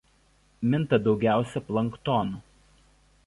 Minta 0.71 0.97
daugiausia 1.07 1.61
planktonu. 1.69 2.41